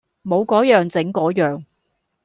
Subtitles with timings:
[0.23, 1.63] 冇個樣整個樣